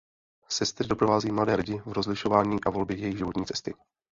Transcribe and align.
Sestry 0.49 0.87
doprovázejí 0.87 1.31
mladé 1.31 1.55
lidi 1.55 1.77
v 1.85 1.91
rozlišování 1.91 2.57
a 2.65 2.69
volbě 2.69 2.97
jejich 2.97 3.17
životní 3.17 3.45
cesty. 3.45 3.73